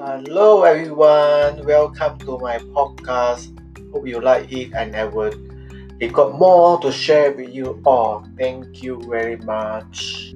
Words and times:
Hello, 0.00 0.62
everyone. 0.62 1.60
Welcome 1.66 2.16
to 2.20 2.38
my 2.38 2.56
podcast. 2.72 3.52
Hope 3.92 4.08
you 4.08 4.18
like 4.18 4.50
it 4.50 4.72
and 4.72 4.96
I 4.96 5.04
would 5.04 5.36
it 6.00 6.14
got 6.14 6.32
more 6.32 6.80
to 6.80 6.90
share 6.90 7.32
with 7.32 7.52
you 7.52 7.82
all. 7.84 8.24
Thank 8.38 8.82
you 8.82 9.04
very 9.10 9.36
much. 9.36 10.32